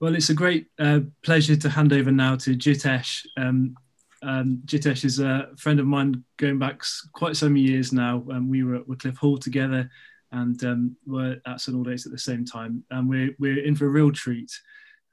Well, 0.00 0.14
it's 0.14 0.30
a 0.30 0.34
great 0.34 0.66
uh, 0.78 1.00
pleasure 1.22 1.56
to 1.56 1.68
hand 1.68 1.92
over 1.92 2.10
now 2.10 2.36
to 2.36 2.56
Jitesh. 2.56 3.24
Um, 3.36 3.74
um, 4.22 4.62
Jitesh 4.64 5.04
is 5.04 5.20
a 5.20 5.48
friend 5.56 5.78
of 5.78 5.86
mine 5.86 6.24
going 6.36 6.58
back 6.58 6.82
quite 7.12 7.36
some 7.36 7.56
years 7.56 7.92
now. 7.92 8.24
Um, 8.30 8.48
we 8.48 8.64
were 8.64 8.76
at 8.76 8.88
Wycliffe 8.88 9.16
Hall 9.16 9.38
together 9.38 9.88
and 10.32 10.62
um, 10.64 10.96
were 11.06 11.36
at 11.46 11.60
St 11.60 11.76
Aldate's 11.76 12.06
at 12.06 12.12
the 12.12 12.18
same 12.18 12.44
time. 12.44 12.82
And 12.90 13.08
we're, 13.08 13.30
we're 13.38 13.64
in 13.64 13.76
for 13.76 13.86
a 13.86 13.90
real 13.90 14.10
treat. 14.10 14.50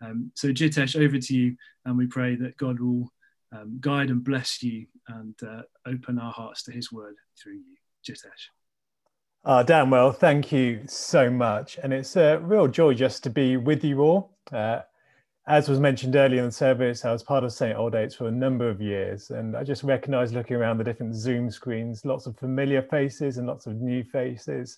Um, 0.01 0.31
so, 0.35 0.47
Jitesh, 0.47 0.99
over 0.99 1.19
to 1.19 1.35
you. 1.35 1.55
And 1.85 1.97
we 1.97 2.07
pray 2.07 2.35
that 2.35 2.57
God 2.57 2.79
will 2.79 3.11
um, 3.51 3.77
guide 3.79 4.09
and 4.09 4.23
bless 4.23 4.63
you 4.63 4.87
and 5.09 5.35
uh, 5.43 5.61
open 5.85 6.17
our 6.17 6.31
hearts 6.31 6.63
to 6.63 6.71
his 6.71 6.91
word 6.91 7.15
through 7.41 7.53
you. 7.53 7.75
Jitesh. 8.07 8.49
Uh, 9.43 9.63
Dan, 9.63 9.89
well, 9.89 10.11
thank 10.11 10.51
you 10.51 10.81
so 10.85 11.29
much. 11.31 11.79
And 11.81 11.91
it's 11.91 12.15
a 12.15 12.37
real 12.37 12.67
joy 12.67 12.93
just 12.93 13.23
to 13.23 13.31
be 13.31 13.57
with 13.57 13.83
you 13.83 14.01
all. 14.01 14.37
Uh, 14.51 14.81
as 15.47 15.67
was 15.67 15.79
mentioned 15.79 16.15
earlier 16.15 16.41
in 16.41 16.45
the 16.45 16.51
service, 16.51 17.03
I 17.03 17.11
was 17.11 17.23
part 17.23 17.43
of 17.43 17.51
St. 17.51 17.75
Aldate's 17.75 18.13
for 18.13 18.27
a 18.27 18.31
number 18.31 18.69
of 18.69 18.79
years. 18.79 19.31
And 19.31 19.57
I 19.57 19.63
just 19.63 19.83
recognize 19.83 20.31
looking 20.31 20.57
around 20.57 20.77
the 20.77 20.83
different 20.83 21.15
Zoom 21.15 21.49
screens, 21.49 22.05
lots 22.05 22.27
of 22.27 22.37
familiar 22.37 22.83
faces 22.83 23.39
and 23.39 23.47
lots 23.47 23.65
of 23.65 23.81
new 23.81 24.03
faces. 24.03 24.77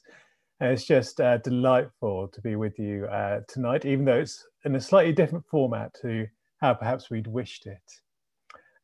And 0.62 0.72
it's 0.72 0.86
just 0.86 1.20
uh, 1.20 1.40
delightful 1.40 2.30
to 2.30 2.42
be 2.42 2.56
with 2.56 2.80
you 2.80 3.06
uh, 3.08 3.42
tonight, 3.50 3.84
even 3.84 4.06
though 4.06 4.20
it's 4.20 4.48
in 4.64 4.76
a 4.76 4.80
slightly 4.80 5.12
different 5.12 5.44
format 5.52 5.94
to 6.04 6.26
how 6.62 6.74
perhaps 6.74 7.10
we'd 7.10 7.28
wished 7.28 7.66
it. 7.66 7.82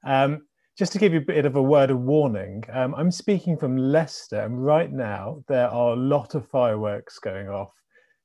Um, 0.06 0.42
just 0.80 0.94
to 0.94 0.98
give 0.98 1.12
you 1.12 1.20
a 1.20 1.22
bit 1.22 1.44
of 1.44 1.58
a 1.58 1.62
word 1.62 1.92
of 1.92 2.00
warning, 2.00 2.64
um, 2.72 2.96
I'm 2.96 3.12
speaking 3.12 3.58
from 3.58 3.76
Leicester, 3.76 4.40
and 4.40 4.66
right 4.66 4.90
now 4.90 5.44
there 5.50 5.68
are 5.68 5.92
a 5.92 5.98
lot 5.98 6.36
of 6.36 6.48
fireworks 6.48 7.20
going 7.20 7.50
off 7.50 7.74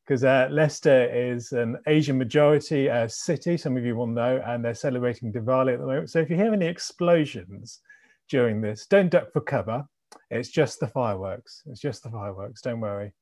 because 0.06 0.22
uh, 0.22 0.46
Leicester 0.52 1.12
is 1.12 1.50
an 1.50 1.76
Asian 1.88 2.16
majority 2.16 2.88
uh, 2.88 3.08
city, 3.08 3.56
some 3.56 3.76
of 3.76 3.84
you 3.84 3.96
will 3.96 4.06
know, 4.06 4.40
and 4.46 4.64
they're 4.64 4.72
celebrating 4.72 5.32
Diwali 5.32 5.72
at 5.72 5.80
the 5.80 5.86
moment. 5.86 6.10
So 6.10 6.20
if 6.20 6.30
you 6.30 6.36
hear 6.36 6.52
any 6.52 6.66
explosions 6.66 7.80
during 8.28 8.60
this, 8.60 8.86
don't 8.86 9.10
duck 9.10 9.32
for 9.32 9.40
cover. 9.40 9.84
It's 10.30 10.50
just 10.50 10.78
the 10.78 10.86
fireworks. 10.86 11.64
It's 11.66 11.80
just 11.80 12.04
the 12.04 12.10
fireworks. 12.10 12.62
Don't 12.62 12.78
worry. 12.78 13.12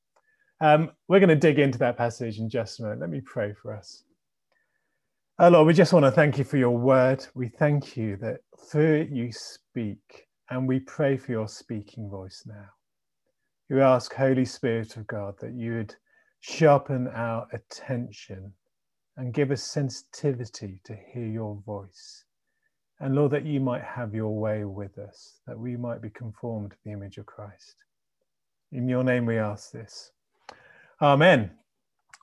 Um, 0.60 0.90
we're 1.08 1.20
going 1.20 1.30
to 1.30 1.36
dig 1.36 1.58
into 1.58 1.78
that 1.78 1.96
passage 1.96 2.38
in 2.38 2.50
just 2.50 2.80
a 2.80 2.82
minute. 2.82 3.00
Let 3.00 3.08
me 3.08 3.22
pray 3.24 3.54
for 3.54 3.74
us. 3.74 4.04
Oh 5.38 5.48
Lord, 5.48 5.66
we 5.66 5.72
just 5.72 5.94
want 5.94 6.04
to 6.04 6.10
thank 6.10 6.36
you 6.36 6.44
for 6.44 6.58
your 6.58 6.76
word. 6.76 7.26
We 7.34 7.48
thank 7.48 7.96
you 7.96 8.18
that 8.18 8.40
through 8.70 9.00
it 9.00 9.08
you 9.08 9.32
speak, 9.32 10.26
and 10.50 10.68
we 10.68 10.80
pray 10.80 11.16
for 11.16 11.32
your 11.32 11.48
speaking 11.48 12.10
voice 12.10 12.44
now. 12.46 12.68
We 13.70 13.80
ask, 13.80 14.12
Holy 14.12 14.44
Spirit 14.44 14.98
of 14.98 15.06
God, 15.06 15.34
that 15.40 15.54
you 15.54 15.76
would 15.76 15.96
sharpen 16.40 17.08
our 17.08 17.46
attention 17.54 18.52
and 19.16 19.32
give 19.32 19.50
us 19.50 19.62
sensitivity 19.62 20.80
to 20.84 20.94
hear 20.94 21.26
your 21.26 21.62
voice. 21.64 22.24
And 23.00 23.14
Lord, 23.14 23.32
that 23.32 23.46
you 23.46 23.58
might 23.58 23.82
have 23.82 24.14
your 24.14 24.38
way 24.38 24.66
with 24.66 24.98
us, 24.98 25.38
that 25.46 25.58
we 25.58 25.78
might 25.78 26.02
be 26.02 26.10
conformed 26.10 26.72
to 26.72 26.76
the 26.84 26.92
image 26.92 27.16
of 27.16 27.24
Christ. 27.24 27.76
In 28.70 28.86
your 28.86 29.02
name 29.02 29.24
we 29.24 29.38
ask 29.38 29.72
this. 29.72 30.12
Amen. 31.00 31.52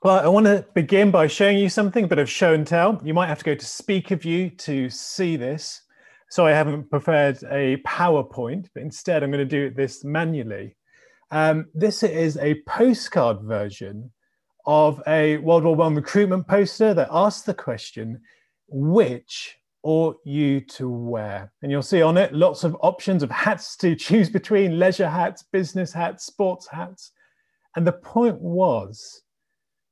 Well, 0.02 0.18
I 0.18 0.30
want 0.30 0.46
to 0.46 0.66
begin 0.74 1.12
by 1.12 1.28
showing 1.28 1.58
you 1.58 1.68
something, 1.68 2.06
a 2.06 2.08
bit 2.08 2.20
of 2.20 2.30
show 2.30 2.54
and 2.54 2.66
tell. 2.66 3.02
You 3.04 3.14
might 3.14 3.28
have 3.28 3.40
to 3.40 3.44
go 3.44 3.54
to 3.54 3.66
SpeakerView 3.66 4.58
to 4.60 4.90
see 4.90 5.36
this. 5.36 5.82
So 6.30 6.46
I 6.46 6.52
haven't 6.52 6.90
prepared 6.90 7.44
a 7.52 7.76
PowerPoint, 7.86 8.70
but 8.74 8.82
instead 8.82 9.24
I'm 9.24 9.30
going 9.30 9.46
to 9.46 9.70
do 9.70 9.76
this 9.76 10.06
manually. 10.06 10.78
Um, 11.32 11.66
this 11.74 12.02
is 12.02 12.38
a 12.38 12.62
postcard 12.66 13.42
version 13.42 14.10
of 14.66 15.04
a 15.06 15.36
World 15.40 15.66
War 15.66 15.76
One 15.76 15.96
recruitment 15.96 16.48
poster 16.48 16.94
that 16.94 17.10
asks 17.12 17.42
the 17.42 17.54
question, 17.54 18.22
which 18.70 19.58
ought 19.84 20.16
you 20.24 20.62
to 20.62 20.90
wear? 20.90 21.52
And 21.62 21.74
you'll 21.74 21.82
see 21.82 22.02
on 22.02 22.16
it 22.16 22.34
lots 22.34 22.64
of 22.64 22.78
options 22.80 23.22
of 23.22 23.32
hats 23.32 23.76
to 23.78 23.98
choose 23.98 24.30
between, 24.30 24.80
leisure 24.80 25.10
hats, 25.10 25.44
business 25.52 25.92
hats, 25.92 26.26
sports 26.26 26.70
hats. 26.70 27.12
And 27.76 27.86
the 27.86 27.92
point 27.92 28.40
was 28.40 29.24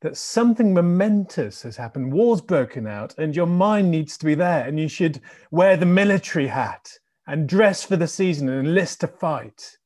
that 0.01 0.17
something 0.17 0.73
momentous 0.73 1.63
has 1.63 1.75
happened, 1.75 2.13
war's 2.13 2.41
broken 2.41 2.85
out, 2.85 3.15
and 3.17 3.35
your 3.35 3.47
mind 3.47 3.89
needs 3.89 4.17
to 4.17 4.25
be 4.25 4.35
there, 4.35 4.67
and 4.67 4.79
you 4.79 4.87
should 4.87 5.19
wear 5.51 5.75
the 5.75 5.85
military 5.85 6.47
hat 6.47 6.89
and 7.27 7.49
dress 7.49 7.83
for 7.83 7.95
the 7.95 8.07
season 8.07 8.47
and 8.49 8.67
enlist 8.67 9.01
to 9.01 9.07
fight. 9.07 9.77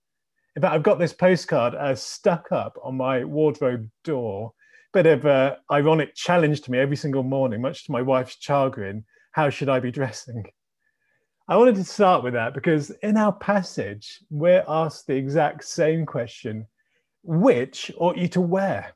In 0.55 0.61
fact, 0.61 0.73
I've 0.73 0.83
got 0.83 0.99
this 0.99 1.13
postcard 1.13 1.75
uh, 1.75 1.95
stuck 1.95 2.51
up 2.51 2.77
on 2.83 2.97
my 2.97 3.23
wardrobe 3.23 3.89
door. 4.03 4.53
Bit 4.94 5.05
of 5.05 5.25
an 5.25 5.55
ironic 5.72 6.13
challenge 6.16 6.61
to 6.61 6.72
me 6.72 6.78
every 6.78 6.97
single 6.97 7.23
morning, 7.23 7.61
much 7.61 7.85
to 7.85 7.91
my 7.93 8.01
wife's 8.01 8.35
chagrin. 8.39 9.05
How 9.31 9.49
should 9.49 9.69
I 9.69 9.79
be 9.79 9.91
dressing? 9.91 10.43
I 11.47 11.55
wanted 11.55 11.75
to 11.75 11.83
start 11.85 12.23
with 12.23 12.33
that 12.33 12.53
because 12.53 12.91
in 13.01 13.16
our 13.16 13.31
passage, 13.31 14.19
we're 14.29 14.66
asked 14.67 15.07
the 15.07 15.16
exact 15.16 15.63
same 15.63 16.05
question 16.05 16.67
which 17.23 17.91
ought 17.97 18.17
you 18.17 18.28
to 18.29 18.41
wear? 18.41 18.93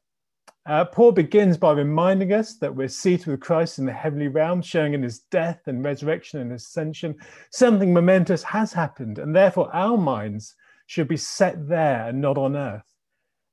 Uh, 0.67 0.83
Paul 0.83 1.11
begins 1.11 1.57
by 1.57 1.73
reminding 1.73 2.33
us 2.33 2.55
that 2.55 2.75
we're 2.75 2.87
seated 2.87 3.27
with 3.27 3.39
Christ 3.39 3.77
in 3.77 3.85
the 3.85 3.93
heavenly 3.93 4.29
realm, 4.29 4.63
showing 4.63 4.95
in 4.95 5.03
his 5.03 5.19
death 5.19 5.61
and 5.67 5.83
resurrection 5.83 6.39
and 6.39 6.51
ascension, 6.51 7.15
something 7.51 7.93
momentous 7.93 8.41
has 8.41 8.73
happened, 8.73 9.19
and 9.19 9.35
therefore 9.35 9.73
our 9.75 9.95
minds 9.95 10.55
should 10.87 11.07
be 11.07 11.17
set 11.17 11.67
there 11.67 12.07
and 12.07 12.19
not 12.19 12.39
on 12.39 12.55
earth. 12.55 12.95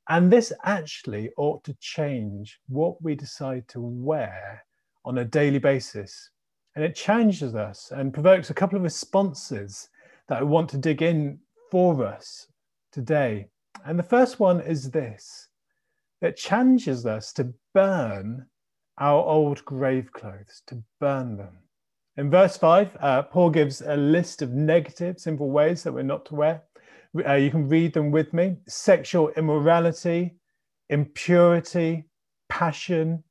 And 0.08 0.32
this 0.32 0.54
actually 0.64 1.30
ought 1.36 1.62
to 1.64 1.74
change 1.80 2.58
what 2.68 3.00
we 3.02 3.14
decide 3.14 3.68
to 3.68 3.80
wear 3.80 4.64
on 5.04 5.18
a 5.18 5.24
daily 5.24 5.58
basis. 5.58 6.30
And 6.74 6.84
it 6.84 6.94
changes 6.94 7.54
us 7.54 7.92
and 7.94 8.14
provokes 8.14 8.48
a 8.48 8.54
couple 8.54 8.76
of 8.76 8.82
responses 8.82 9.90
that 10.28 10.38
I 10.38 10.42
want 10.44 10.70
to 10.70 10.78
dig 10.78 11.02
in 11.02 11.38
for 11.70 12.04
us 12.06 12.46
today. 12.90 13.48
And 13.84 13.98
the 13.98 14.02
first 14.02 14.40
one 14.40 14.60
is 14.62 14.90
this 14.90 15.48
that 16.22 16.36
challenges 16.36 17.04
us 17.04 17.32
to 17.32 17.52
burn 17.74 18.46
our 18.98 19.22
old 19.24 19.62
grave 19.64 20.10
clothes, 20.12 20.62
to 20.68 20.80
burn 21.00 21.36
them. 21.36 21.58
In 22.16 22.30
verse 22.30 22.56
5, 22.56 22.96
uh, 23.00 23.22
Paul 23.24 23.50
gives 23.50 23.82
a 23.82 23.96
list 23.96 24.40
of 24.40 24.52
negative, 24.52 25.18
simple 25.18 25.50
ways 25.50 25.82
that 25.82 25.92
we're 25.92 26.02
not 26.02 26.24
to 26.26 26.36
wear. 26.36 26.62
Uh, 27.26 27.34
you 27.34 27.50
can 27.50 27.68
read 27.68 27.92
them 27.92 28.12
with 28.12 28.32
me 28.32 28.56
sexual 28.68 29.30
immorality, 29.30 30.36
impurity, 30.90 32.04
passion, 32.48 33.24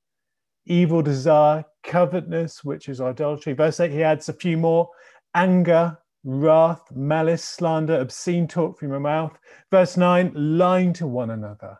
evil 0.66 1.02
desire, 1.02 1.64
covetousness, 1.84 2.64
which 2.64 2.90
is 2.90 3.00
idolatry. 3.00 3.54
Verse 3.54 3.80
8, 3.80 3.90
he 3.90 4.04
adds 4.04 4.28
a 4.28 4.34
few 4.34 4.58
more 4.58 4.90
anger, 5.34 5.98
wrath, 6.26 6.84
malice, 6.94 7.44
slander, 7.44 8.02
obscene 8.02 8.48
talk 8.48 8.78
from 8.78 8.90
your 8.90 9.00
mouth. 9.00 9.38
Verse 9.72 9.96
9, 9.96 10.34
lying 10.36 10.92
to 10.94 11.08
one 11.08 11.30
another 11.30 11.78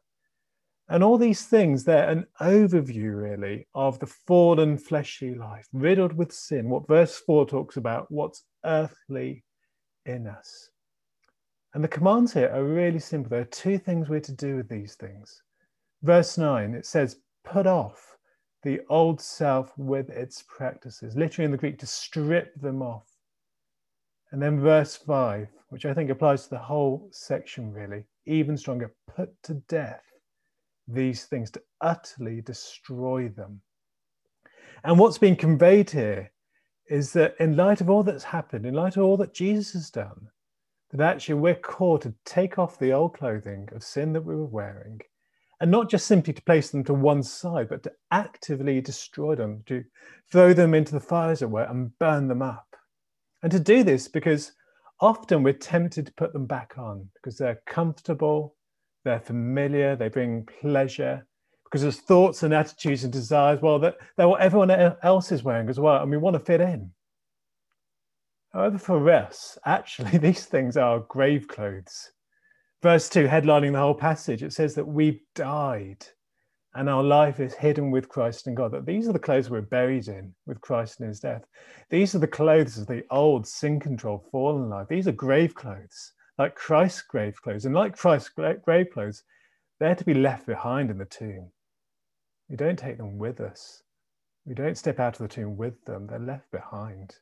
and 0.92 1.06
all 1.06 1.18
these 1.18 1.46
things, 1.46 1.86
they're 1.86 2.10
an 2.10 2.26
overview, 2.42 3.18
really, 3.18 3.66
of 3.74 3.98
the 4.00 4.08
fallen 4.08 4.78
fleshly 4.78 5.34
life, 5.34 5.66
riddled 5.72 6.12
with 6.12 6.34
sin. 6.34 6.70
What 6.70 6.86
verse 6.86 7.18
4 7.18 7.46
talks 7.46 7.78
about, 7.78 8.12
what's 8.12 8.44
earthly 8.66 9.46
in 10.06 10.28
us. 10.28 10.70
And 11.74 11.82
the 11.82 11.88
commands 11.88 12.34
here 12.34 12.52
are 12.54 12.66
really 12.66 13.00
simple. 13.00 13.30
There 13.30 13.40
are 13.40 13.46
two 13.46 13.78
things 13.78 14.10
we're 14.10 14.20
to 14.20 14.34
do 14.34 14.58
with 14.58 14.68
these 14.68 14.96
things. 14.96 15.42
Verse 16.04 16.38
9, 16.38 16.74
it 16.74 16.86
says, 16.86 17.22
put 17.46 17.68
off 17.68 18.18
the 18.64 18.82
old 18.90 19.22
self 19.22 19.72
with 19.78 20.10
its 20.10 20.44
practices. 20.46 21.16
Literally 21.16 21.46
in 21.46 21.52
the 21.52 21.58
Greek, 21.58 21.80
to 21.80 21.88
strip 21.88 22.54
them 22.60 22.82
off. 22.82 23.08
And 24.34 24.42
then 24.42 24.60
verse 24.60 24.98
5, 24.98 25.48
which 25.70 25.86
I 25.86 25.94
think 25.94 26.10
applies 26.10 26.44
to 26.44 26.50
the 26.50 26.58
whole 26.60 27.08
section 27.14 27.72
really, 27.72 28.04
even 28.26 28.58
stronger, 28.58 28.94
put 29.08 29.30
to 29.44 29.54
death 29.70 30.04
these 30.88 31.26
things, 31.26 31.52
to 31.52 31.62
utterly 31.82 32.42
destroy 32.42 33.30
them. 33.30 33.62
And 34.84 34.98
what's 34.98 35.18
being 35.18 35.36
conveyed 35.36 35.90
here 35.90 36.32
is 36.90 37.14
that 37.14 37.36
in 37.40 37.56
light 37.56 37.82
of 37.82 37.90
all 37.90 38.04
that's 38.04 38.24
happened, 38.24 38.66
in 38.66 38.74
light 38.74 38.98
of 38.98 39.04
all 39.04 39.18
that 39.18 39.34
Jesus 39.34 39.74
has 39.74 39.90
done, 39.90 40.28
that 40.92 41.02
actually 41.02 41.36
we're 41.36 41.56
called 41.56 42.02
to 42.02 42.14
take 42.26 42.60
off 42.60 42.80
the 42.80 42.92
old 42.92 43.14
clothing 43.14 43.70
of 43.74 43.84
sin 43.84 44.14
that 44.14 44.26
we 44.26 44.36
were 44.36 44.46
wearing 44.46 45.00
and 45.62 45.70
not 45.70 45.90
just 45.92 46.08
simply 46.08 46.34
to 46.34 46.42
place 46.42 46.72
them 46.72 46.84
to 46.84 46.94
one 46.94 47.22
side, 47.22 47.70
but 47.70 47.84
to 47.84 47.92
actively 48.10 48.82
destroy 48.82 49.36
them, 49.36 49.62
to 49.68 49.84
throw 50.32 50.54
them 50.54 50.74
into 50.74 50.92
the 50.92 51.00
fire, 51.00 51.32
as 51.32 51.44
it 51.44 51.52
were, 51.52 51.64
and 51.64 51.98
burn 52.00 52.28
them 52.28 52.42
up. 52.42 52.76
And 53.44 53.52
to 53.52 53.60
do 53.60 53.84
this 53.84 54.08
because 54.08 54.54
often 55.00 55.44
we're 55.44 55.54
tempted 55.54 56.08
to 56.08 56.14
put 56.14 56.34
them 56.34 56.48
back 56.48 56.74
on 56.80 57.08
because 57.14 57.38
they're 57.38 57.62
comfortable, 57.68 58.56
they're 59.04 59.20
familiar, 59.20 59.96
they 59.96 60.10
bring 60.10 60.48
pleasure, 60.62 61.26
because 61.64 61.82
there's 61.82 62.00
thoughts 62.00 62.44
and 62.44 62.54
attitudes 62.54 63.04
and 63.04 63.14
desires, 63.14 63.62
well, 63.62 63.80
that 63.80 63.98
they're 64.18 64.28
what 64.28 64.42
everyone 64.42 64.72
else 65.04 65.32
is 65.32 65.44
wearing 65.44 65.70
as 65.70 65.80
well, 65.80 66.02
and 66.02 66.12
we 66.12 66.18
want 66.18 66.36
to 66.36 66.40
fit 66.40 66.62
in. 66.62 66.92
However, 68.54 68.78
for 68.78 69.10
us, 69.10 69.58
actually, 69.66 70.18
these 70.18 70.46
things 70.46 70.78
are 70.78 71.00
grave 71.00 71.48
clothes. 71.48 72.12
Verse 72.82 73.08
2, 73.10 73.28
headlining 73.28 73.74
the 73.74 73.80
whole 73.80 73.94
passage, 73.94 74.44
it 74.44 74.54
says 74.54 74.76
that 74.76 74.88
we've 74.88 75.22
died 75.36 76.06
and 76.74 76.90
our 76.90 77.04
life 77.04 77.40
is 77.40 77.54
hidden 77.54 77.92
with 77.92 78.08
Christ 78.08 78.48
in 78.48 78.56
God. 78.56 78.72
That 78.72 78.86
these 78.86 79.08
are 79.08 79.14
the 79.14 79.20
clothes 79.20 79.50
we're 79.50 79.62
buried 79.62 80.08
in 80.08 80.34
with 80.46 80.62
Christ 80.62 81.02
in 81.02 81.08
his 81.08 81.20
death. 81.20 81.44
These 81.90 82.16
are 82.16 82.20
the 82.20 82.28
clothes 82.28 82.78
of 82.78 82.88
the 82.88 83.04
old 83.12 83.46
sin 83.46 83.80
control 83.80 84.26
fallen 84.32 84.70
life. 84.70 84.88
These 84.88 85.08
are 85.08 85.14
grave 85.14 85.54
clothes, 85.54 86.14
like 86.42 86.56
Christ's 86.56 87.04
grave 87.04 87.40
clothes. 87.40 87.66
And 87.66 87.76
like 87.76 87.96
Christ's 87.96 88.30
grave 88.30 88.90
clothes, 88.92 89.24
they're 89.80 89.96
to 89.96 90.04
be 90.04 90.16
left 90.16 90.48
behind 90.48 90.90
in 90.90 90.98
the 90.98 91.06
tomb. 91.06 91.52
We 92.50 92.56
don't 92.56 92.80
take 92.80 92.98
them 92.98 93.20
with 93.20 93.40
us. 93.40 93.84
We 94.46 94.56
don't 94.56 94.78
step 94.78 95.00
out 95.00 95.20
of 95.20 95.30
the 95.30 95.34
tomb 95.36 95.56
with 95.56 95.86
them. 95.86 96.08
They're 96.08 96.20
left 96.20 96.50
behind. 96.52 97.16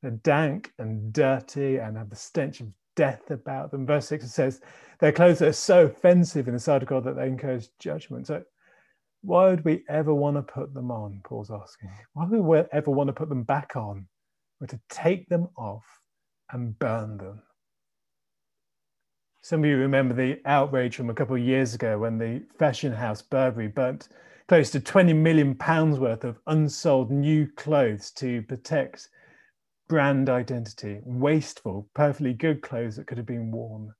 They're 0.00 0.12
dank 0.12 0.72
and 0.78 1.12
dirty 1.12 1.78
and 1.78 1.96
have 1.96 2.08
the 2.08 2.16
stench 2.16 2.60
of 2.60 2.68
death 2.94 3.32
about 3.32 3.72
them. 3.72 3.84
Verse 3.84 4.06
6 4.06 4.30
says, 4.30 4.60
Their 5.00 5.12
clothes 5.12 5.42
are 5.42 5.52
so 5.52 5.86
offensive 5.86 6.46
in 6.46 6.54
the 6.54 6.60
sight 6.60 6.82
of 6.82 6.88
God 6.88 7.02
that 7.04 7.16
they 7.16 7.26
encourage 7.26 7.68
judgment. 7.80 8.28
So 8.28 8.44
why 9.22 9.48
would 9.48 9.64
we 9.64 9.82
ever 9.88 10.14
want 10.14 10.36
to 10.36 10.42
put 10.42 10.72
them 10.72 10.92
on? 10.92 11.20
Paul's 11.24 11.50
asking. 11.50 11.90
Why 12.12 12.26
would 12.26 12.40
we 12.40 12.62
ever 12.72 12.90
want 12.90 13.08
to 13.08 13.12
put 13.12 13.28
them 13.28 13.42
back 13.42 13.74
on? 13.74 14.06
We're 14.60 14.68
to 14.68 14.80
take 14.88 15.28
them 15.28 15.48
off 15.56 15.84
and 16.52 16.78
burn 16.78 17.18
them? 17.18 17.42
Some 19.42 19.64
of 19.64 19.66
you 19.66 19.76
remember 19.76 20.14
the 20.14 20.40
outrage 20.46 20.96
from 20.96 21.10
a 21.10 21.14
couple 21.14 21.36
of 21.36 21.42
years 21.42 21.74
ago 21.74 21.98
when 21.98 22.16
the 22.16 22.42
fashion 22.58 22.92
house 22.92 23.20
Burberry 23.20 23.68
burnt 23.68 24.08
close 24.48 24.70
to 24.70 24.80
20 24.80 25.12
million 25.12 25.54
pounds 25.54 25.98
worth 25.98 26.24
of 26.24 26.38
unsold 26.46 27.10
new 27.10 27.46
clothes 27.46 28.10
to 28.12 28.42
protect 28.42 29.08
brand 29.88 30.30
identity, 30.30 31.00
wasteful, 31.04 31.88
perfectly 31.94 32.32
good 32.32 32.62
clothes 32.62 32.96
that 32.96 33.06
could 33.06 33.18
have 33.18 33.26
been 33.26 33.50
worn. 33.50 33.92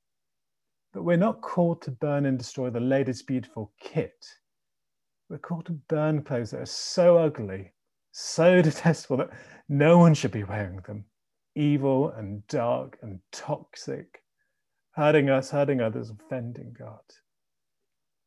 But 0.92 1.02
we're 1.02 1.16
not 1.16 1.42
called 1.42 1.82
to 1.82 1.90
burn 1.90 2.24
and 2.24 2.38
destroy 2.38 2.70
the 2.70 2.80
latest 2.80 3.26
beautiful 3.26 3.72
kit 3.80 4.24
we're 5.32 5.38
called 5.38 5.64
to 5.64 5.72
burn 5.88 6.22
clothes 6.22 6.50
that 6.50 6.60
are 6.60 6.66
so 6.66 7.16
ugly, 7.16 7.72
so 8.12 8.60
detestable 8.62 9.16
that 9.16 9.30
no 9.66 9.96
one 9.96 10.12
should 10.12 10.30
be 10.30 10.44
wearing 10.44 10.80
them. 10.86 11.06
Evil 11.54 12.10
and 12.10 12.46
dark 12.48 12.98
and 13.00 13.18
toxic, 13.32 14.21
hurting 14.94 15.30
us, 15.30 15.50
hurting 15.50 15.80
others, 15.80 16.10
offending 16.10 16.74
God. 16.78 17.00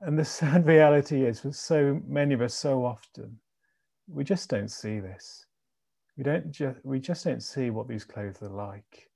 And 0.02 0.18
the 0.18 0.26
sad 0.40 0.66
reality 0.66 1.26
is, 1.26 1.40
for 1.40 1.52
so 1.52 2.02
many 2.08 2.34
of 2.34 2.42
us, 2.42 2.54
so 2.54 2.86
often, 2.86 3.40
we 4.08 4.24
just 4.24 4.50
don't 4.50 4.70
see 4.70 5.00
this. 5.00 5.46
We 6.18 6.24
don't 6.24 6.52
just 6.52 6.80
we 6.84 7.00
just 7.00 7.26
don't 7.26 7.44
see 7.44 7.70
what 7.70 7.88
these 7.88 8.06
clothes 8.06 8.42
are 8.42 8.50
like. 8.50 9.10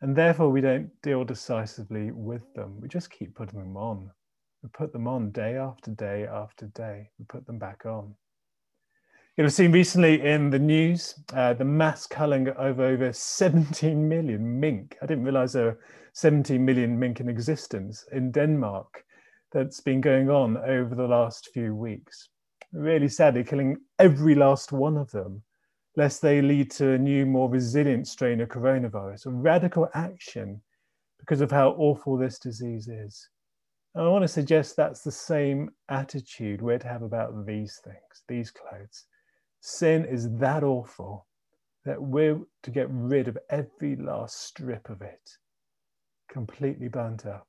And 0.00 0.16
therefore 0.16 0.50
we 0.50 0.60
don't 0.60 0.90
deal 1.02 1.24
decisively 1.24 2.10
with 2.10 2.42
them. 2.54 2.80
We 2.80 2.88
just 2.88 3.10
keep 3.10 3.34
putting 3.34 3.60
them 3.60 3.76
on. 3.76 4.10
We 4.62 4.68
put 4.70 4.92
them 4.92 5.06
on 5.06 5.30
day 5.30 5.56
after 5.56 5.92
day 5.92 6.26
after 6.26 6.66
day. 6.66 7.10
We 7.18 7.24
put 7.26 7.46
them 7.46 7.58
back 7.58 7.86
on. 7.86 8.14
You'll 9.36 9.46
have 9.46 9.54
seen 9.54 9.72
recently 9.72 10.24
in 10.24 10.50
the 10.50 10.60
news 10.60 11.16
uh, 11.32 11.54
the 11.54 11.64
mass 11.64 12.06
culling 12.06 12.50
of 12.50 12.78
over 12.78 13.12
17 13.12 14.08
million 14.08 14.60
mink. 14.60 14.96
I 15.02 15.06
didn't 15.06 15.24
realize 15.24 15.52
there 15.52 15.64
were 15.64 15.80
17 16.12 16.64
million 16.64 16.96
mink 16.96 17.18
in 17.18 17.28
existence 17.28 18.04
in 18.12 18.30
Denmark 18.30 19.04
that's 19.50 19.80
been 19.80 20.00
going 20.00 20.30
on 20.30 20.56
over 20.58 20.94
the 20.94 21.08
last 21.08 21.48
few 21.52 21.74
weeks. 21.74 22.28
Really 22.72 23.08
sadly, 23.08 23.42
killing 23.42 23.76
every 23.98 24.36
last 24.36 24.70
one 24.70 24.96
of 24.96 25.10
them, 25.10 25.42
lest 25.96 26.22
they 26.22 26.40
lead 26.40 26.70
to 26.72 26.92
a 26.92 26.98
new, 26.98 27.26
more 27.26 27.50
resilient 27.50 28.06
strain 28.06 28.40
of 28.40 28.50
coronavirus. 28.50 29.26
A 29.26 29.30
radical 29.30 29.88
action 29.94 30.62
because 31.18 31.40
of 31.40 31.50
how 31.50 31.70
awful 31.70 32.16
this 32.16 32.38
disease 32.38 32.86
is. 32.86 33.28
I 33.96 34.06
want 34.06 34.22
to 34.22 34.28
suggest 34.28 34.76
that's 34.76 35.02
the 35.02 35.10
same 35.10 35.70
attitude 35.88 36.62
we're 36.62 36.78
to 36.78 36.86
have 36.86 37.02
about 37.02 37.46
these 37.46 37.80
things, 37.82 38.22
these 38.28 38.52
clothes. 38.52 39.06
Sin 39.66 40.04
is 40.04 40.30
that 40.40 40.62
awful 40.62 41.26
that 41.86 42.02
we're 42.02 42.38
to 42.62 42.70
get 42.70 42.86
rid 42.90 43.28
of 43.28 43.38
every 43.48 43.96
last 43.96 44.42
strip 44.42 44.90
of 44.90 45.00
it, 45.00 45.38
completely 46.28 46.86
burnt 46.86 47.24
up. 47.24 47.48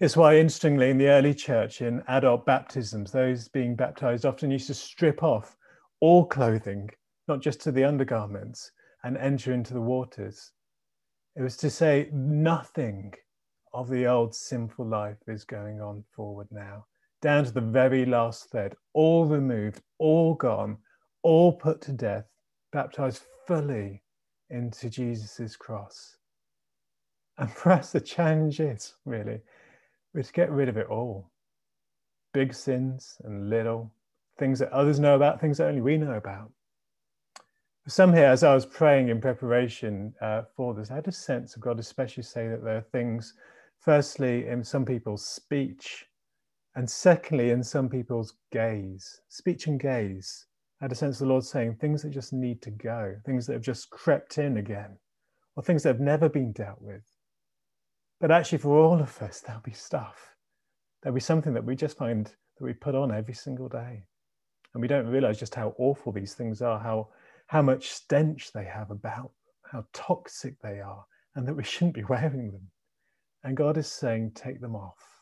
It's 0.00 0.18
why, 0.18 0.36
interestingly, 0.36 0.90
in 0.90 0.98
the 0.98 1.08
early 1.08 1.32
church, 1.32 1.80
in 1.80 2.04
adult 2.08 2.44
baptisms, 2.44 3.10
those 3.10 3.48
being 3.48 3.74
baptized 3.74 4.26
often 4.26 4.50
used 4.50 4.66
to 4.66 4.74
strip 4.74 5.22
off 5.22 5.56
all 6.00 6.26
clothing, 6.26 6.90
not 7.26 7.40
just 7.40 7.62
to 7.62 7.72
the 7.72 7.84
undergarments, 7.84 8.70
and 9.02 9.16
enter 9.16 9.54
into 9.54 9.72
the 9.72 9.80
waters. 9.80 10.52
It 11.36 11.40
was 11.40 11.56
to 11.56 11.70
say 11.70 12.10
nothing 12.12 13.14
of 13.72 13.88
the 13.88 14.06
old 14.06 14.34
sinful 14.34 14.86
life 14.86 15.26
is 15.26 15.44
going 15.44 15.80
on 15.80 16.04
forward 16.14 16.48
now, 16.50 16.84
down 17.26 17.44
to 17.44 17.50
the 17.50 17.60
very 17.60 18.06
last 18.06 18.52
thread, 18.52 18.72
all 18.92 19.26
removed, 19.26 19.82
all 19.98 20.34
gone, 20.34 20.78
all 21.24 21.52
put 21.52 21.80
to 21.80 21.90
death, 21.90 22.24
baptized 22.70 23.24
fully 23.48 24.00
into 24.50 24.88
Jesus' 24.88 25.56
cross. 25.56 26.18
And 27.38 27.50
for 27.50 27.72
us, 27.72 27.90
the 27.90 28.00
challenge 28.00 28.60
is 28.60 28.94
really, 29.04 29.40
we 30.14 30.22
to 30.22 30.32
get 30.32 30.52
rid 30.52 30.68
of 30.68 30.76
it 30.76 30.86
all. 30.86 31.28
Big 32.32 32.54
sins 32.54 33.16
and 33.24 33.50
little, 33.50 33.90
things 34.38 34.60
that 34.60 34.70
others 34.70 35.00
know 35.00 35.16
about, 35.16 35.40
things 35.40 35.58
that 35.58 35.66
only 35.66 35.80
we 35.80 35.98
know 35.98 36.14
about. 36.14 36.52
For 37.82 37.90
some 37.90 38.14
here, 38.14 38.26
as 38.26 38.44
I 38.44 38.54
was 38.54 38.66
praying 38.66 39.08
in 39.08 39.20
preparation 39.20 40.14
uh, 40.20 40.42
for 40.56 40.74
this, 40.74 40.92
I 40.92 40.94
had 40.94 41.08
a 41.08 41.12
sense 41.12 41.56
of 41.56 41.62
God 41.62 41.80
especially 41.80 42.22
say 42.22 42.46
that 42.46 42.62
there 42.62 42.76
are 42.76 42.86
things 42.92 43.34
Firstly, 43.80 44.48
in 44.48 44.64
some 44.64 44.84
people's 44.84 45.24
speech, 45.24 46.05
and 46.76 46.88
secondly, 46.88 47.50
in 47.50 47.64
some 47.64 47.88
people's 47.88 48.34
gaze, 48.52 49.22
speech 49.28 49.66
and 49.66 49.80
gaze. 49.80 50.44
I 50.78 50.84
had 50.84 50.92
a 50.92 50.94
sense 50.94 51.16
of 51.16 51.26
the 51.26 51.32
Lord 51.32 51.42
saying 51.42 51.76
things 51.76 52.02
that 52.02 52.10
just 52.10 52.34
need 52.34 52.60
to 52.62 52.70
go, 52.70 53.16
things 53.24 53.46
that 53.46 53.54
have 53.54 53.62
just 53.62 53.88
crept 53.88 54.36
in 54.36 54.58
again, 54.58 54.98
or 55.56 55.62
things 55.62 55.82
that 55.82 55.88
have 55.88 56.00
never 56.00 56.28
been 56.28 56.52
dealt 56.52 56.82
with. 56.82 57.02
But 58.20 58.30
actually, 58.30 58.58
for 58.58 58.78
all 58.78 59.00
of 59.00 59.22
us, 59.22 59.40
there'll 59.40 59.62
be 59.62 59.72
stuff. 59.72 60.34
There'll 61.02 61.14
be 61.14 61.20
something 61.20 61.54
that 61.54 61.64
we 61.64 61.76
just 61.76 61.96
find 61.96 62.26
that 62.26 62.64
we 62.64 62.74
put 62.74 62.94
on 62.94 63.10
every 63.10 63.34
single 63.34 63.70
day. 63.70 64.04
And 64.74 64.82
we 64.82 64.88
don't 64.88 65.06
realize 65.06 65.38
just 65.38 65.54
how 65.54 65.74
awful 65.78 66.12
these 66.12 66.34
things 66.34 66.60
are, 66.60 66.78
how, 66.78 67.08
how 67.46 67.62
much 67.62 67.88
stench 67.88 68.52
they 68.52 68.64
have 68.66 68.90
about, 68.90 69.30
how 69.72 69.86
toxic 69.94 70.60
they 70.60 70.80
are, 70.80 71.06
and 71.36 71.48
that 71.48 71.54
we 71.54 71.64
shouldn't 71.64 71.94
be 71.94 72.04
wearing 72.08 72.50
them. 72.50 72.68
And 73.44 73.56
God 73.56 73.78
is 73.78 73.90
saying, 73.90 74.32
take 74.34 74.60
them 74.60 74.76
off. 74.76 75.15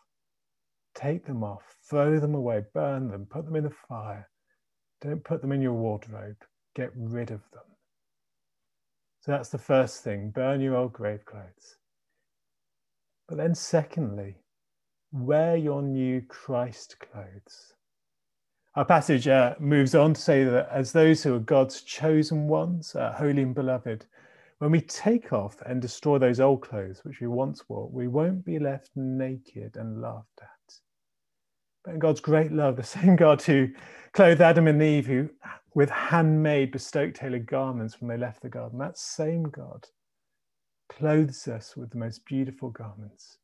Take 0.94 1.26
them 1.26 1.42
off, 1.42 1.76
throw 1.88 2.18
them 2.18 2.34
away, 2.34 2.62
burn 2.72 3.08
them, 3.08 3.26
put 3.26 3.44
them 3.44 3.56
in 3.56 3.64
the 3.64 3.74
fire. 3.88 4.28
Don't 5.00 5.24
put 5.24 5.40
them 5.40 5.52
in 5.52 5.60
your 5.60 5.74
wardrobe. 5.74 6.36
Get 6.74 6.90
rid 6.94 7.30
of 7.30 7.42
them. 7.52 7.62
So 9.20 9.32
that's 9.32 9.48
the 9.48 9.58
first 9.58 10.04
thing 10.04 10.30
burn 10.30 10.60
your 10.60 10.76
old 10.76 10.92
grave 10.92 11.24
clothes. 11.24 11.76
But 13.26 13.38
then, 13.38 13.54
secondly, 13.54 14.36
wear 15.12 15.56
your 15.56 15.82
new 15.82 16.20
Christ 16.22 16.96
clothes. 17.00 17.74
Our 18.76 18.84
passage 18.84 19.28
uh, 19.28 19.54
moves 19.58 19.94
on 19.94 20.14
to 20.14 20.20
say 20.20 20.44
that 20.44 20.68
as 20.70 20.92
those 20.92 21.22
who 21.22 21.34
are 21.34 21.40
God's 21.40 21.82
chosen 21.82 22.48
ones, 22.48 22.94
uh, 22.94 23.12
holy 23.12 23.42
and 23.42 23.54
beloved, 23.54 24.04
when 24.58 24.70
we 24.70 24.80
take 24.80 25.32
off 25.32 25.60
and 25.62 25.80
destroy 25.80 26.18
those 26.18 26.40
old 26.40 26.62
clothes 26.62 27.00
which 27.04 27.20
we 27.20 27.26
once 27.26 27.68
wore, 27.68 27.88
we 27.88 28.08
won't 28.08 28.44
be 28.44 28.58
left 28.58 28.90
naked 28.94 29.76
and 29.76 30.00
laughed 30.00 30.40
at. 30.42 30.48
But 31.84 31.94
in 31.94 32.00
God's 32.00 32.20
great 32.20 32.50
love, 32.50 32.76
the 32.76 32.82
same 32.82 33.14
God 33.14 33.42
who 33.42 33.68
clothed 34.12 34.40
Adam 34.40 34.66
and 34.66 34.82
Eve 34.82 35.06
who, 35.06 35.28
with 35.74 35.90
handmade, 35.90 36.72
bespoke 36.72 37.14
tailored 37.14 37.46
garments 37.46 38.00
when 38.00 38.08
they 38.08 38.16
left 38.16 38.42
the 38.42 38.48
garden, 38.48 38.78
that 38.78 38.96
same 38.96 39.44
God 39.44 39.86
clothes 40.88 41.46
us 41.46 41.76
with 41.76 41.90
the 41.90 41.98
most 41.98 42.24
beautiful 42.24 42.70
garments, 42.70 43.38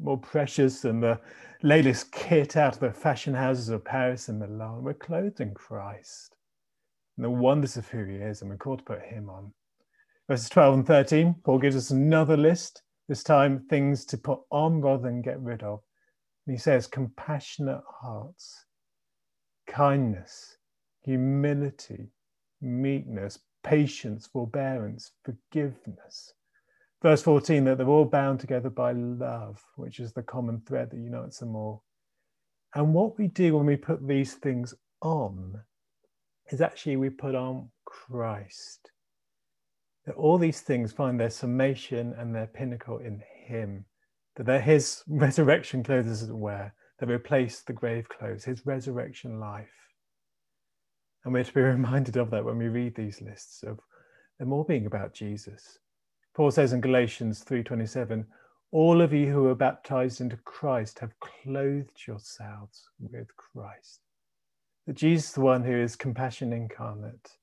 more 0.00 0.18
precious 0.18 0.80
than 0.80 1.00
the 1.00 1.20
latest 1.62 2.10
kit 2.10 2.56
out 2.56 2.74
of 2.74 2.80
the 2.80 2.92
fashion 2.92 3.34
houses 3.34 3.68
of 3.68 3.84
Paris 3.84 4.28
and 4.28 4.40
Milan. 4.40 4.82
We're 4.82 4.94
clothed 4.94 5.40
in 5.40 5.54
Christ 5.54 6.34
and 7.16 7.24
the 7.24 7.30
wonders 7.30 7.76
of 7.76 7.86
who 7.88 8.04
he 8.04 8.16
is, 8.16 8.40
and 8.40 8.50
we're 8.50 8.56
called 8.56 8.80
to 8.80 8.84
put 8.84 9.02
him 9.02 9.30
on. 9.30 9.52
Verses 10.28 10.48
12 10.48 10.74
and 10.74 10.86
13, 10.86 11.34
Paul 11.44 11.58
gives 11.58 11.76
us 11.76 11.90
another 11.90 12.36
list, 12.36 12.82
this 13.08 13.22
time 13.22 13.66
things 13.70 14.04
to 14.06 14.18
put 14.18 14.40
on 14.50 14.80
rather 14.80 15.02
than 15.02 15.22
get 15.22 15.40
rid 15.40 15.62
of. 15.62 15.80
And 16.46 16.54
he 16.54 16.58
says, 16.58 16.86
compassionate 16.86 17.82
hearts, 17.88 18.66
kindness, 19.66 20.58
humility, 21.00 22.10
meekness, 22.60 23.38
patience, 23.62 24.26
forbearance, 24.26 25.12
forgiveness. 25.24 26.34
Verse 27.02 27.22
14, 27.22 27.64
that 27.64 27.78
they're 27.78 27.86
all 27.88 28.04
bound 28.04 28.40
together 28.40 28.70
by 28.70 28.92
love, 28.92 29.62
which 29.76 30.00
is 30.00 30.12
the 30.12 30.22
common 30.22 30.60
thread 30.66 30.90
that 30.90 30.98
unites 30.98 31.38
them 31.38 31.54
all. 31.54 31.84
And 32.74 32.94
what 32.94 33.18
we 33.18 33.28
do 33.28 33.56
when 33.56 33.66
we 33.66 33.76
put 33.76 34.06
these 34.06 34.34
things 34.34 34.74
on 35.00 35.60
is 36.50 36.60
actually 36.60 36.96
we 36.96 37.10
put 37.10 37.34
on 37.34 37.70
Christ 37.84 38.90
that 40.06 40.16
all 40.16 40.38
these 40.38 40.60
things 40.60 40.92
find 40.92 41.18
their 41.18 41.30
summation 41.30 42.14
and 42.18 42.34
their 42.34 42.46
pinnacle 42.46 42.98
in 42.98 43.22
Him, 43.46 43.84
that 44.36 44.46
they're 44.46 44.60
His 44.60 45.02
resurrection 45.08 45.82
clothes, 45.82 46.06
as 46.06 46.22
it 46.22 46.36
were, 46.36 46.72
that 46.98 47.08
replace 47.08 47.62
the 47.62 47.72
grave 47.72 48.08
clothes, 48.08 48.44
his 48.44 48.64
resurrection 48.66 49.40
life. 49.40 49.68
And 51.24 51.32
we're 51.32 51.44
to 51.44 51.52
be 51.52 51.60
reminded 51.62 52.16
of 52.16 52.30
that 52.30 52.44
when 52.44 52.58
we 52.58 52.68
read 52.68 52.94
these 52.94 53.20
lists 53.20 53.62
of 53.62 53.80
them 54.38 54.52
all 54.52 54.64
being 54.64 54.86
about 54.86 55.14
Jesus. 55.14 55.78
Paul 56.34 56.50
says 56.50 56.72
in 56.72 56.80
Galatians 56.80 57.44
3:27, 57.44 58.26
all 58.72 59.00
of 59.00 59.12
you 59.12 59.32
who 59.32 59.46
are 59.46 59.54
baptized 59.54 60.20
into 60.20 60.36
Christ 60.38 60.98
have 60.98 61.14
clothed 61.20 62.06
yourselves 62.08 62.88
with 62.98 63.28
Christ. 63.36 64.00
That 64.86 64.96
Jesus 64.96 65.30
the 65.30 65.40
one 65.40 65.62
who 65.62 65.76
is 65.76 65.94
compassion 65.94 66.52
incarnate, 66.52 67.38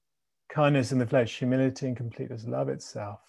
kindness 0.50 0.92
in 0.92 1.00
the 1.00 1.08
flesh, 1.08 1.40
humility 1.40 1.88
and 1.88 1.96
completeness, 1.96 2.46
love 2.46 2.68
itself. 2.68 3.22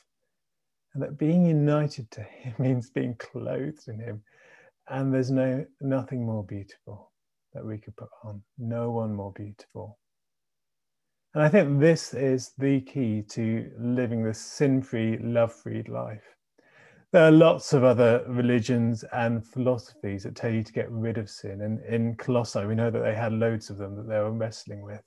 And 0.95 1.03
that 1.03 1.19
being 1.19 1.47
united 1.47 2.11
to 2.13 2.23
him 2.23 2.55
means 2.59 2.91
being 2.91 3.15
clothed 3.17 3.89
in 3.89 4.01
him. 4.01 4.23
And 4.89 5.13
there's 5.13 5.31
no 5.31 5.65
nothing 5.81 6.27
more 6.27 6.45
beautiful 6.45 7.13
that 7.55 7.65
we 7.65 7.79
could 7.79 7.97
put 7.97 8.09
on. 8.25 8.43
No 8.59 8.91
one 8.91 9.15
more 9.15 9.33
beautiful. 9.33 9.99
And 11.35 11.43
I 11.43 11.49
think 11.49 11.81
this 11.81 12.13
is 12.13 12.53
the 12.59 12.81
key 12.83 13.23
to 13.31 13.71
living 13.79 14.23
this 14.23 14.39
sin 14.39 14.83
free, 14.83 15.19
love 15.19 15.53
free 15.53 15.83
life. 15.85 16.25
There 17.13 17.25
are 17.25 17.31
lots 17.31 17.73
of 17.73 17.85
other 17.85 18.25
religions 18.27 19.05
and 19.13 19.47
philosophies 19.47 20.25
that 20.25 20.35
tell 20.35 20.51
you 20.51 20.63
to 20.63 20.73
get 20.73 20.91
rid 20.91 21.19
of 21.19 21.31
sin. 21.31 21.63
And 21.63 21.83
in 21.85 22.17
Colossae, 22.17 22.67
we 22.67 22.75
know 22.75 22.91
that 22.91 23.01
they 23.03 23.15
had 23.15 23.33
loads 23.33 23.71
of 23.71 23.79
them 23.79 23.97
that 23.97 24.09
they 24.09 24.19
were 24.19 24.31
wrestling 24.31 24.83
with. 24.83 25.03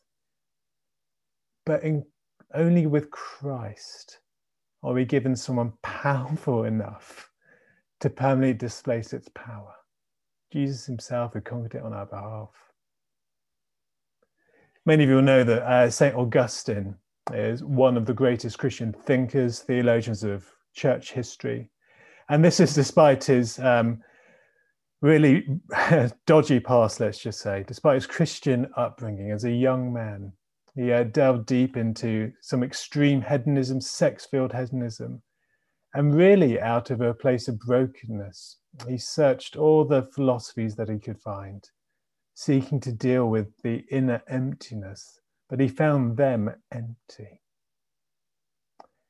But 1.66 1.84
in, 1.84 2.06
only 2.54 2.86
with 2.86 3.10
Christ 3.10 4.20
are 4.86 4.94
we 4.94 5.04
given 5.04 5.36
someone 5.36 5.74
powerful 5.82 6.64
enough 6.64 7.30
to 8.02 8.10
permanently 8.10 8.54
displace 8.54 9.14
its 9.14 9.28
power. 9.34 9.74
Jesus 10.54 10.86
himself 10.86 11.34
who 11.34 11.42
conquered 11.42 11.76
it 11.76 11.84
on 11.84 11.92
our 11.92 12.06
behalf. 12.06 12.52
Many 14.86 15.04
of 15.04 15.10
you 15.10 15.16
will 15.16 15.24
know 15.24 15.44
that 15.44 15.64
uh, 15.64 15.90
St. 15.90 16.16
Augustine 16.16 16.96
is 17.34 17.64
one 17.64 17.98
of 17.98 18.06
the 18.06 18.14
greatest 18.14 18.60
Christian 18.60 18.94
thinkers, 18.94 19.60
theologians 19.60 20.24
of 20.24 20.46
church 20.76 21.12
history. 21.12 21.72
And 22.30 22.46
this 22.46 22.60
is 22.60 22.76
despite 22.76 23.24
his 23.24 23.58
um, 23.58 24.02
really 25.02 25.48
dodgy 26.28 26.60
past, 26.60 27.00
let's 27.00 27.18
just 27.18 27.42
say, 27.42 27.64
despite 27.68 27.96
his 27.96 28.06
Christian 28.06 28.70
upbringing 28.78 29.32
as 29.32 29.46
a 29.46 29.52
young 29.52 29.92
man. 29.92 30.34
He 30.76 30.92
uh, 30.92 31.04
delved 31.04 31.46
deep 31.46 31.78
into 31.78 32.34
some 32.42 32.62
extreme 32.62 33.22
hedonism, 33.22 33.82
sex 33.82 34.26
filled 34.26 34.54
hedonism, 34.54 35.22
and 35.94 36.14
really 36.14 36.60
out 36.60 36.92
of 36.92 37.00
a 37.02 37.14
place 37.14 37.48
of 37.48 37.60
brokenness. 37.60 38.58
He 38.88 38.98
searched 38.98 39.56
all 39.56 39.86
the 39.86 40.04
philosophies 40.04 40.76
that 40.76 40.90
he 40.90 41.00
could 41.00 41.20
find 41.20 41.64
seeking 42.36 42.82
to 42.82 42.92
deal 42.92 43.28
with 43.28 43.48
the 43.64 43.86
inner 43.90 44.22
emptiness, 44.28 45.20
but 45.50 45.60
he 45.60 45.68
found 45.68 46.18
them 46.18 46.54
empty. 46.72 47.42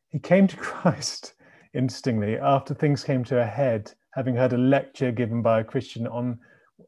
He 0.10 0.20
came 0.20 0.48
to 0.48 0.58
Christ, 0.58 1.34
interestingly, 1.74 2.38
after 2.38 2.74
things 2.74 3.04
came 3.04 3.24
to 3.26 3.42
a 3.42 3.46
head, 3.46 3.92
having 4.14 4.36
heard 4.36 4.54
a 4.54 4.58
lecture 4.58 5.12
given 5.12 5.42
by 5.42 5.60
a 5.60 5.64
Christian 5.64 6.08
on 6.08 6.40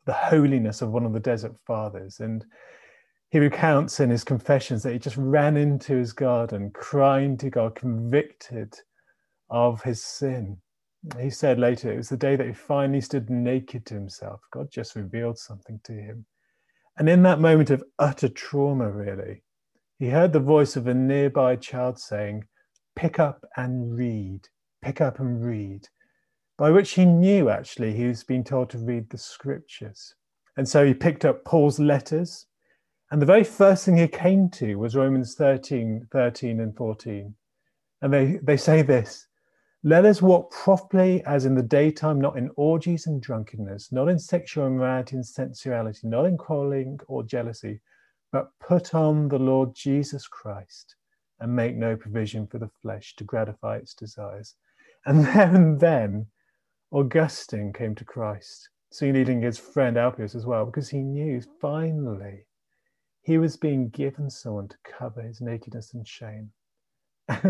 the 0.05 0.13
holiness 0.13 0.81
of 0.81 0.91
one 0.91 1.05
of 1.05 1.13
the 1.13 1.19
desert 1.19 1.55
fathers. 1.65 2.19
And 2.19 2.46
he 3.29 3.39
recounts 3.39 4.00
in 4.00 4.10
his 4.10 4.24
confessions 4.24 4.84
that 4.84 4.93
he 4.93 5.00
just 5.00 5.17
ran 5.17 5.57
into 5.57 5.96
his 5.96 6.13
garden, 6.13 6.72
crying 6.72 7.38
to 7.38 7.50
God, 7.50 7.75
convicted 7.75 8.74
of 9.50 9.81
his 9.84 10.03
sin. 10.03 10.57
He 11.19 11.29
said 11.29 11.60
later, 11.60 11.91
it 11.91 11.98
was 11.98 12.10
the 12.10 12.17
day 12.17 12.36
that 12.36 12.48
he 12.48 12.53
finally 12.53 13.01
stood 13.01 13.29
naked 13.29 13.86
to 13.88 13.93
himself. 13.93 14.41
God 14.51 14.69
just 14.72 14.96
revealed 14.96 15.38
something 15.38 15.79
to 15.84 15.93
him. 15.93 16.25
And 16.98 17.07
in 17.07 17.22
that 17.24 17.39
moment 17.39 17.69
of 17.69 17.84
utter 18.00 18.29
trauma, 18.29 18.89
really, 18.89 19.43
he 20.00 20.10
heard 20.10 20.34
the 20.34 20.39
voice 20.39 20.75
of 20.75 20.88
a 20.88 20.93
nearby 20.93 21.55
child 21.55 22.00
saying, 22.00 22.46
Pick 22.96 23.19
up 23.19 23.46
and 23.57 23.96
read, 23.96 24.48
pick 24.81 25.01
up 25.01 25.19
and 25.19 25.43
read, 25.46 25.88
by 26.57 26.72
which 26.72 26.91
he 26.91 27.05
knew 27.05 27.50
actually 27.50 27.93
he 27.93 28.05
was 28.05 28.24
being 28.24 28.43
told 28.43 28.69
to 28.72 28.79
read 28.79 29.10
the 29.10 29.17
scriptures. 29.17 30.15
And 30.57 30.67
so 30.67 30.86
he 30.86 30.93
picked 30.93 31.25
up 31.25 31.46
Paul's 31.46 31.79
letters. 31.79 32.48
And 33.10 33.22
the 33.22 33.26
very 33.26 33.44
first 33.44 33.86
thing 33.86 33.98
he 33.98 34.08
came 34.08 34.50
to 34.52 34.76
was 34.76 34.96
Romans 34.96 35.36
13, 35.36 36.08
13 36.12 36.60
and 36.60 36.76
14. 36.76 37.36
And 38.02 38.14
they, 38.14 38.40
they 38.44 38.58
say 38.58 38.82
this 38.82 39.28
let 39.84 40.06
us 40.06 40.22
walk 40.22 40.52
properly 40.52 41.24
as 41.24 41.46
in 41.46 41.54
the 41.56 41.62
daytime, 41.62 42.20
not 42.20 42.38
in 42.38 42.50
orgies 42.56 43.06
and 43.06 43.22
drunkenness, 43.22 43.92
not 43.92 44.10
in 44.10 44.18
sexual 44.18 44.66
immorality 44.68 45.16
and 45.16 45.26
sensuality, 45.26 46.08
not 46.08 46.26
in 46.26 46.38
quarreling 46.38 47.00
or 47.08 47.24
jealousy, 47.24 47.80
but 48.32 48.50
put 48.60 48.96
on 48.96 49.30
the 49.30 49.40
Lord 49.40 49.76
Jesus 49.76 50.28
Christ 50.28 50.96
and 51.40 51.56
make 51.56 51.76
no 51.76 51.96
provision 51.96 52.48
for 52.48 52.58
the 52.58 52.72
flesh 52.82 53.16
to 53.18 53.24
gratify 53.24 53.78
its 53.78 53.94
desires. 53.94 54.56
And 55.06 55.24
there 55.26 55.56
and 55.56 55.80
then, 55.80 56.26
Augustine 56.92 57.72
came 57.72 57.94
to 57.96 58.04
Christ, 58.04 58.70
soon 58.92 59.14
leading 59.14 59.42
his 59.42 59.60
friend 59.60 59.96
Alypius 59.96 60.36
as 60.36 60.46
well, 60.46 60.66
because 60.66 60.90
he 60.90 61.04
knew 61.04 61.42
finally 61.62 62.47
he 63.27 63.38
was 63.38 63.57
being 63.57 63.89
given 63.89 64.29
someone 64.29 64.69
to 64.69 64.77
cover 64.86 65.22
his 65.22 65.41
nakedness 65.41 65.93
and 65.93 66.07
shame. 66.07 66.50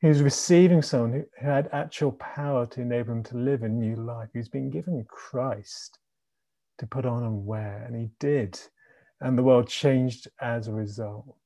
he 0.00 0.08
was 0.08 0.22
receiving 0.22 0.80
someone 0.80 1.12
who, 1.12 1.24
had 1.46 1.68
actual 1.70 2.12
power 2.12 2.64
to 2.64 2.80
enable 2.80 3.12
him 3.12 3.22
to 3.22 3.36
live 3.36 3.62
a 3.62 3.68
new 3.68 3.94
life. 3.94 4.30
He's 4.32 4.48
been 4.48 4.70
given 4.70 5.04
Christ 5.06 5.98
to 6.78 6.86
put 6.86 7.04
on 7.04 7.24
and 7.24 7.44
wear, 7.44 7.84
and 7.86 7.94
he 7.94 8.08
did. 8.18 8.58
And 9.20 9.36
the 9.36 9.42
world 9.42 9.68
changed 9.68 10.28
as 10.40 10.66
a 10.66 10.72
result. 10.72 11.36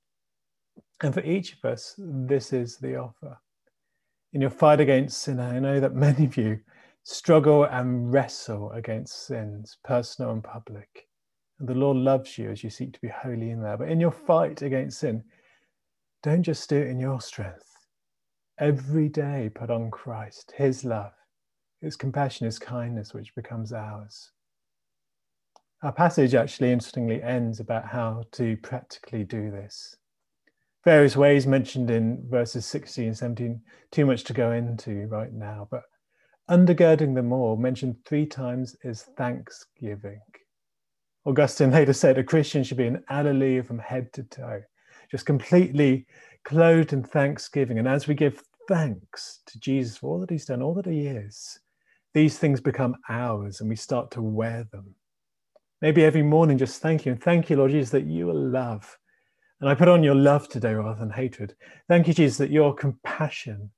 And 1.03 1.13
for 1.13 1.25
each 1.25 1.55
of 1.55 1.65
us, 1.65 1.97
this 1.99 2.53
is 2.53 2.77
the 2.77 2.95
offer. 2.95 3.37
In 4.33 4.41
your 4.41 4.51
fight 4.51 4.79
against 4.79 5.23
sin, 5.23 5.41
I 5.41 5.59
know 5.59 5.81
that 5.81 5.93
many 5.97 6.27
of 6.27 6.37
you 6.37 6.61
struggle 7.03 7.65
and 7.65 8.13
wrestle 8.13 8.71
against 8.71 9.27
sins, 9.27 9.79
personal 9.83 10.31
and 10.31 10.45
public. 10.45 11.09
The 11.63 11.75
Lord 11.75 11.97
loves 11.97 12.37
you 12.37 12.51
as 12.51 12.63
you 12.63 12.71
seek 12.71 12.93
to 12.93 13.01
be 13.01 13.09
holy 13.09 13.51
in 13.51 13.63
there. 13.63 13.77
But 13.77 13.89
in 13.89 14.01
your 14.01 14.11
fight 14.11 14.63
against 14.63 14.99
sin, 15.01 15.25
don't 16.23 16.43
just 16.43 16.69
do 16.69 16.77
it 16.77 16.89
in 16.89 17.01
your 17.01 17.21
strength 17.21 17.73
every 18.59 19.09
day 19.09 19.51
put 19.53 19.71
on 19.71 19.91
Christ, 19.91 20.53
his 20.57 20.85
love, 20.85 21.13
his 21.81 21.97
compassion, 21.97 22.45
his 22.45 22.61
kindness, 22.61 23.13
which 23.13 23.35
becomes 23.35 23.73
ours. 23.73 24.31
Our 25.83 25.93
passage 25.93 26.35
actually 26.35 26.71
interestingly 26.71 27.21
ends 27.23 27.59
about 27.59 27.87
how 27.87 28.23
to 28.33 28.57
practically 28.59 29.25
do 29.25 29.51
this. 29.51 29.97
Various 30.85 31.17
ways 31.17 31.47
mentioned 31.47 31.91
in 31.91 32.25
verses 32.29 32.67
16 32.67 33.07
and 33.09 33.19
17, 33.19 33.61
too 33.91 34.07
much 34.07 34.23
to 34.25 34.33
go 34.33 34.53
into 34.53 35.07
right 35.09 35.33
now, 35.33 35.67
but 35.71 35.83
undergirding 36.49 37.15
them 37.17 37.33
all, 37.33 37.57
mentioned 37.57 37.97
three 38.05 38.27
times, 38.27 38.77
is 38.85 39.03
thanksgiving. 39.17 40.21
Augustine 41.25 41.71
later 41.71 41.93
said 41.93 42.19
a 42.19 42.25
Christian 42.25 42.65
should 42.65 42.79
be 42.79 42.87
an 42.87 43.05
alleluia 43.09 43.63
from 43.63 43.79
head 43.79 44.13
to 44.15 44.25
toe, 44.25 44.63
just 45.11 45.25
completely 45.25 46.07
clothed 46.45 46.93
in 46.93 47.05
thanksgiving. 47.05 47.79
And 47.79 47.87
as 47.87 48.09
we 48.09 48.15
give 48.15 48.43
thanks 48.69 49.41
to 49.47 49.61
Jesus 49.61 49.97
for 49.97 50.09
all 50.09 50.21
that 50.21 50.31
he's 50.31 50.47
done, 50.47 50.63
all 50.63 50.75
that 50.75 50.87
he 50.87 51.07
is, 51.07 51.61
these 52.13 52.39
things 52.39 52.61
become 52.61 52.97
ours 53.09 53.61
and 53.61 53.69
we 53.69 53.77
start 53.77 54.11
to 54.13 54.23
wear 54.23 54.67
them. 54.73 54.95
Maybe 55.81 56.05
every 56.05 56.23
morning, 56.23 56.59
just 56.59 56.83
thank 56.83 57.07
you. 57.07 57.13
And 57.13 57.23
thank 57.23 57.51
you, 57.51 57.57
Lord 57.57 57.71
Jesus, 57.71 57.91
that 57.91 58.07
you 58.07 58.31
are 58.31 58.35
love. 58.35 58.99
And 59.61 59.71
I 59.71 59.75
put 59.75 59.89
on 59.89 60.03
your 60.03 60.15
love 60.17 60.49
today 60.49 60.75
rather 60.75 60.99
than 60.99 61.11
hatred. 61.11 61.55
Thank 61.89 62.09
you, 62.09 62.15
Jesus, 62.15 62.39
that 62.39 62.51
you're 62.51 62.75
compassion. 62.75 63.71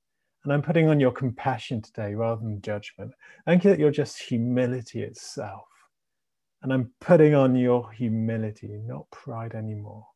And 0.43 0.53
I'm 0.53 0.61
putting 0.61 0.89
on 0.89 0.99
your 0.99 1.11
compassion 1.11 1.81
today 1.81 2.15
rather 2.15 2.41
than 2.41 2.61
judgment. 2.61 3.11
Thank 3.45 3.63
you 3.63 3.69
that 3.69 3.79
you're 3.79 3.91
just 3.91 4.21
humility 4.21 5.03
itself. 5.03 5.65
And 6.65 6.73
I'm 6.73 6.89
putting 6.99 7.35
on 7.35 7.55
your 7.55 7.91
humility, 7.91 8.69
not 8.87 9.11
pride 9.11 9.53
anymore. 9.53 10.07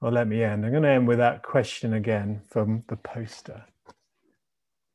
Well, 0.00 0.10
let 0.10 0.26
me 0.26 0.42
end. 0.42 0.64
I'm 0.64 0.72
going 0.72 0.82
to 0.82 0.88
end 0.88 1.06
with 1.06 1.18
that 1.18 1.44
question 1.44 1.92
again 1.92 2.42
from 2.50 2.82
the 2.88 2.96
poster. 2.96 3.64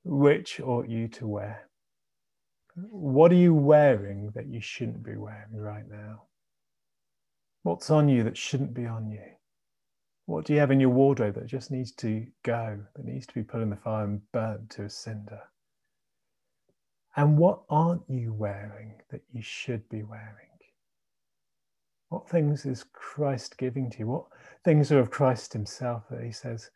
Which 0.04 0.60
ought 0.60 0.90
you 0.90 1.08
to 1.08 1.28
wear? 1.28 1.70
What 2.76 3.32
are 3.32 3.36
you 3.36 3.54
wearing 3.54 4.32
that 4.36 4.48
you 4.48 4.60
shouldn't 4.60 5.02
be 5.02 5.16
wearing 5.16 5.56
right 5.56 5.90
now? 5.90 6.24
What's 7.64 7.90
on 7.90 8.10
you 8.10 8.24
that 8.26 8.36
shouldn't 8.36 8.74
be 8.74 8.86
on 8.86 9.10
you? 9.10 9.24
What 10.26 10.44
do 10.44 10.52
you 10.52 10.60
have 10.60 10.72
in 10.72 10.82
your 10.82 10.90
wardrobe 10.90 11.36
that 11.36 11.48
just 11.48 11.72
needs 11.72 11.94
to 11.94 12.28
go, 12.44 12.80
that 12.98 13.06
needs 13.06 13.26
to 13.28 13.34
be 13.34 13.44
put 13.44 13.62
in 13.62 13.70
the 13.70 13.78
fire 13.78 14.04
and 14.04 14.30
burnt 14.34 14.72
to 14.72 14.84
a 14.84 14.90
cinder? 14.90 15.40
And 17.18 17.38
what 17.38 17.64
aren't 17.70 18.04
you 18.08 18.32
wearing 18.32 19.02
that 19.10 19.22
you 19.34 19.42
should 19.42 19.90
be 19.90 20.04
wearing? 20.04 20.48
What 22.10 22.30
things 22.30 22.66
is 22.66 22.86
Christ 22.94 23.58
giving 23.58 23.90
to 23.92 24.00
you? 24.00 24.08
What 24.08 24.26
things 24.64 24.92
are 24.92 25.00
of 25.00 25.12
Christ 25.12 25.54
Himself 25.54 26.04
that 26.10 26.24
He 26.24 26.32
says, 26.32 26.70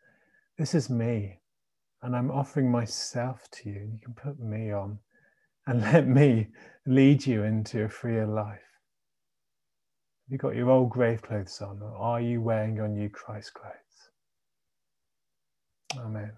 This 0.58 0.74
is 0.74 0.90
me, 0.90 1.40
and 2.02 2.14
I'm 2.14 2.30
offering 2.30 2.70
myself 2.70 3.48
to 3.52 3.70
you. 3.70 3.90
You 3.92 3.98
can 4.02 4.14
put 4.14 4.38
me 4.38 4.72
on 4.72 4.98
and 5.66 5.80
let 5.92 6.06
me 6.06 6.48
lead 6.86 7.26
you 7.26 7.44
into 7.44 7.84
a 7.84 7.88
freer 7.88 8.26
life. 8.26 8.58
Have 10.26 10.32
you 10.32 10.38
got 10.38 10.56
your 10.56 10.70
old 10.70 10.90
grave 10.90 11.22
clothes 11.22 11.60
on, 11.62 11.80
or 11.82 11.96
are 11.96 12.20
you 12.20 12.40
wearing 12.40 12.76
your 12.76 12.88
new 12.88 13.08
Christ 13.08 13.54
clothes? 13.54 13.74
Amen. 15.96 16.32